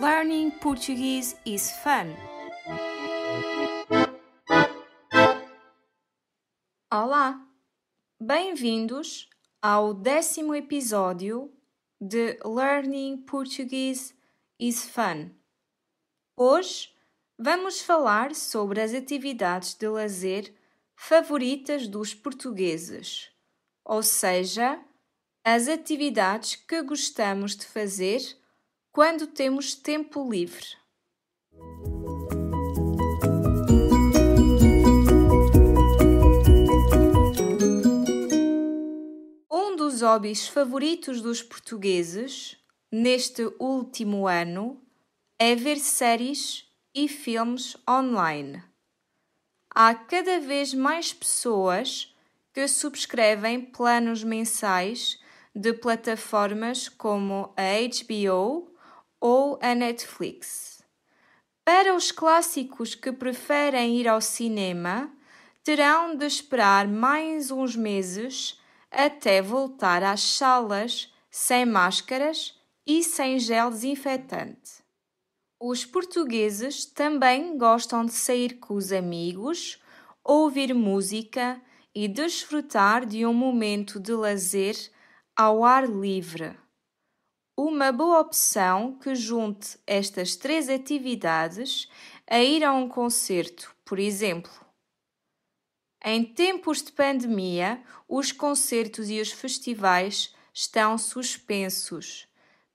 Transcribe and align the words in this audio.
Learning 0.00 0.50
Portuguese 0.50 1.36
is 1.44 1.72
fun. 1.82 2.16
Olá! 6.90 7.46
Bem-vindos 8.18 9.28
ao 9.60 9.92
décimo 9.92 10.54
episódio 10.54 11.52
de 12.00 12.38
Learning 12.42 13.18
Portuguese 13.18 14.14
is 14.58 14.88
Fun. 14.88 15.32
Hoje 16.34 16.88
vamos 17.38 17.82
falar 17.82 18.34
sobre 18.34 18.80
as 18.80 18.94
atividades 18.94 19.74
de 19.74 19.86
lazer 19.86 20.54
favoritas 20.96 21.86
dos 21.86 22.14
portugueses, 22.14 23.30
ou 23.84 24.02
seja, 24.02 24.82
as 25.44 25.68
atividades 25.68 26.56
que 26.56 26.80
gostamos 26.80 27.54
de 27.54 27.66
fazer 27.66 28.40
quando 28.92 29.26
temos 29.28 29.74
tempo 29.74 30.28
livre. 30.28 30.66
Um 39.50 39.76
dos 39.76 40.02
hobbies 40.02 40.48
favoritos 40.48 41.22
dos 41.22 41.40
portugueses 41.40 42.56
neste 42.90 43.44
último 43.60 44.26
ano 44.26 44.82
é 45.38 45.54
ver 45.54 45.78
séries 45.78 46.66
e 46.92 47.06
filmes 47.06 47.76
online. 47.88 48.62
Há 49.72 49.94
cada 49.94 50.40
vez 50.40 50.74
mais 50.74 51.12
pessoas 51.12 52.12
que 52.52 52.66
subscrevem 52.66 53.60
planos 53.60 54.24
mensais 54.24 55.20
de 55.54 55.72
plataformas 55.72 56.88
como 56.88 57.54
a 57.56 57.78
HBO 57.78 58.69
ou 59.20 59.58
a 59.60 59.74
Netflix. 59.74 60.82
Para 61.64 61.94
os 61.94 62.10
clássicos 62.10 62.94
que 62.94 63.12
preferem 63.12 63.96
ir 63.96 64.08
ao 64.08 64.20
cinema, 64.20 65.12
terão 65.62 66.16
de 66.16 66.26
esperar 66.26 66.88
mais 66.88 67.50
uns 67.50 67.76
meses 67.76 68.58
até 68.90 69.40
voltar 69.40 70.02
às 70.02 70.22
salas 70.22 71.12
sem 71.30 71.64
máscaras 71.64 72.58
e 72.86 73.04
sem 73.04 73.38
gel 73.38 73.70
desinfetante. 73.70 74.82
Os 75.60 75.84
portugueses 75.84 76.86
também 76.86 77.58
gostam 77.58 78.04
de 78.04 78.12
sair 78.12 78.54
com 78.54 78.74
os 78.74 78.90
amigos, 78.90 79.78
ouvir 80.24 80.74
música 80.74 81.60
e 81.94 82.08
desfrutar 82.08 83.04
de 83.04 83.26
um 83.26 83.34
momento 83.34 84.00
de 84.00 84.12
lazer 84.12 84.74
ao 85.36 85.62
ar 85.62 85.86
livre. 85.86 86.56
Uma 87.62 87.92
boa 87.92 88.20
opção 88.20 88.94
que 88.94 89.14
junte 89.14 89.78
estas 89.86 90.34
três 90.34 90.70
atividades 90.70 91.90
a 92.26 92.38
ir 92.38 92.64
a 92.64 92.72
um 92.72 92.88
concerto, 92.88 93.76
por 93.84 93.98
exemplo. 93.98 94.50
Em 96.02 96.24
tempos 96.24 96.82
de 96.82 96.90
pandemia, 96.90 97.84
os 98.08 98.32
concertos 98.32 99.10
e 99.10 99.20
os 99.20 99.30
festivais 99.30 100.34
estão 100.54 100.96
suspensos, 100.96 102.26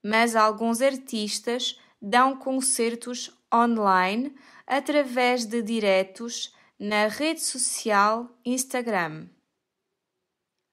mas 0.04 0.36
alguns 0.36 0.80
artistas 0.80 1.80
dão 2.00 2.36
concertos 2.36 3.36
online 3.52 4.36
através 4.64 5.44
de 5.46 5.62
diretos 5.62 6.54
na 6.78 7.08
rede 7.08 7.40
social 7.40 8.38
Instagram. 8.44 9.28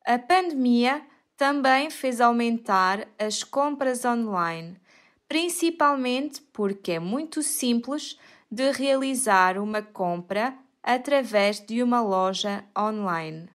A 0.06 0.20
pandemia 0.20 1.04
também 1.44 1.90
fez 1.90 2.22
aumentar 2.22 3.06
as 3.20 3.44
compras 3.44 4.06
online, 4.06 4.80
principalmente 5.28 6.42
porque 6.54 6.94
é 6.94 7.00
muito 7.00 7.44
simples 7.44 8.18
de 8.50 8.72
realizar 8.72 9.58
uma 9.58 9.82
compra 9.82 10.58
através 10.82 11.60
de 11.60 11.84
uma 11.84 12.00
loja 12.00 12.64
online. 12.80 13.50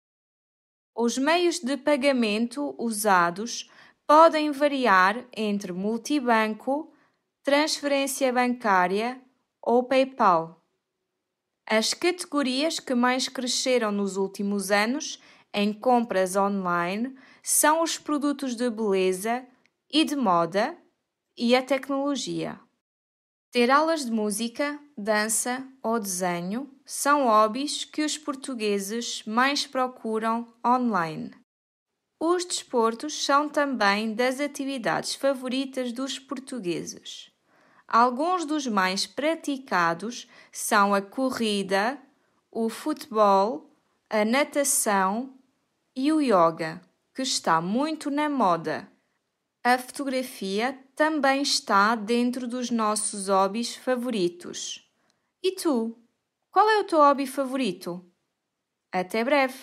Os 0.94 1.18
meios 1.18 1.60
de 1.60 1.78
pagamento 1.78 2.76
usados 2.78 3.72
podem 4.06 4.52
variar 4.52 5.26
entre 5.34 5.72
multibanco, 5.72 6.92
transferência 7.42 8.34
bancária 8.34 9.18
ou 9.62 9.82
PayPal. 9.82 10.62
As 11.66 11.94
categorias 11.94 12.82
que 12.82 12.94
mais 12.94 13.30
cresceram 13.30 13.94
nos 13.94 14.18
últimos 14.18 14.72
anos 14.72 15.22
em 15.60 15.74
compras 15.74 16.36
online 16.36 17.18
são 17.42 17.82
os 17.82 17.98
produtos 17.98 18.56
de 18.56 18.70
beleza 18.70 19.44
e 19.92 20.06
de 20.06 20.16
moda 20.16 20.78
e 21.36 21.56
a 21.56 21.64
tecnologia. 21.64 22.60
Ter 23.52 23.72
aulas 23.72 24.06
de 24.06 24.12
música, 24.12 24.80
dança 24.96 25.68
ou 25.82 26.00
desenho 26.00 26.70
são 26.86 27.26
hobbies 27.26 27.84
que 27.84 28.04
os 28.04 28.20
portugueses 28.20 29.24
mais 29.26 29.66
procuram 29.66 30.46
online. 30.64 31.32
Os 32.20 32.46
desportos 32.46 33.26
são 33.26 33.50
também 33.50 34.14
das 34.14 34.40
atividades 34.40 35.16
favoritas 35.16 35.92
dos 35.92 36.20
portugueses. 36.20 37.32
Alguns 37.88 38.46
dos 38.46 38.68
mais 38.68 39.08
praticados 39.08 40.28
são 40.52 40.94
a 40.94 41.02
corrida, 41.02 42.00
o 42.52 42.70
futebol, 42.70 43.76
a 44.08 44.24
natação 44.24 45.37
e 45.98 46.14
o 46.14 46.22
yoga 46.22 46.80
que 47.16 47.24
está 47.24 47.60
muito 47.60 48.12
na 48.12 48.30
moda. 48.30 48.88
A 49.64 49.80
fotografia 49.80 50.78
também 50.96 51.42
está 51.42 51.96
dentro 51.96 52.48
dos 52.48 52.70
nossos 52.70 53.28
hobbies 53.28 53.76
favoritos. 53.76 54.88
E 55.42 55.54
tu? 55.56 55.98
Qual 56.52 56.70
é 56.70 56.80
o 56.80 56.84
teu 56.84 57.00
hobby 57.00 57.26
favorito? 57.26 58.06
Até 58.92 59.24
breve! 59.24 59.58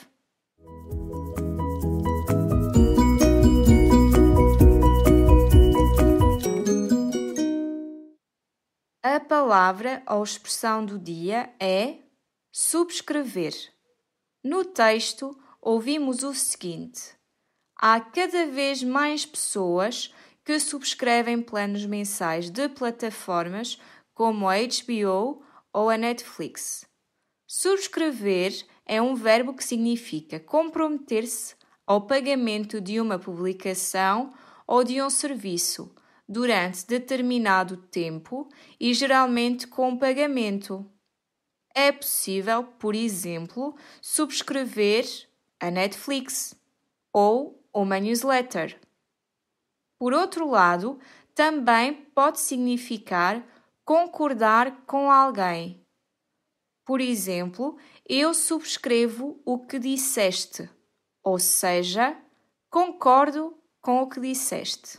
A 9.00 9.20
palavra 9.20 10.02
ou 10.08 10.24
expressão 10.24 10.84
do 10.84 10.98
dia 10.98 11.54
é 11.60 11.98
subscrever. 12.50 13.54
No 14.42 14.64
texto, 14.64 15.38
ouvimos 15.64 16.22
o 16.22 16.34
seguinte: 16.34 17.16
há 17.80 17.98
cada 17.98 18.46
vez 18.46 18.82
mais 18.82 19.24
pessoas 19.24 20.14
que 20.44 20.60
subscrevem 20.60 21.40
planos 21.40 21.86
mensais 21.86 22.50
de 22.50 22.68
plataformas 22.68 23.80
como 24.12 24.46
a 24.46 24.56
HBO 24.58 25.42
ou 25.72 25.88
a 25.88 25.96
Netflix. 25.96 26.84
Subscrever 27.46 28.52
é 28.84 29.00
um 29.00 29.14
verbo 29.14 29.54
que 29.54 29.64
significa 29.64 30.38
comprometer-se 30.38 31.54
ao 31.86 32.06
pagamento 32.06 32.80
de 32.80 33.00
uma 33.00 33.18
publicação 33.18 34.34
ou 34.66 34.84
de 34.84 35.00
um 35.00 35.08
serviço 35.08 35.94
durante 36.28 36.86
determinado 36.86 37.76
tempo 37.76 38.48
e 38.78 38.92
geralmente 38.92 39.66
com 39.66 39.96
pagamento. 39.96 40.86
É 41.74 41.90
possível, 41.90 42.64
por 42.64 42.94
exemplo, 42.94 43.74
subscrever 44.00 45.04
a 45.64 45.70
Netflix 45.70 46.54
ou 47.12 47.64
uma 47.72 47.98
newsletter. 47.98 48.78
Por 49.98 50.12
outro 50.12 50.48
lado, 50.48 50.98
também 51.34 51.94
pode 52.14 52.40
significar 52.40 53.42
concordar 53.84 54.84
com 54.86 55.10
alguém. 55.10 55.82
Por 56.84 57.00
exemplo, 57.00 57.78
eu 58.06 58.34
subscrevo 58.34 59.40
o 59.44 59.58
que 59.58 59.78
disseste, 59.78 60.68
ou 61.22 61.38
seja, 61.38 62.14
concordo 62.70 63.56
com 63.80 64.02
o 64.02 64.08
que 64.08 64.20
disseste. 64.20 64.98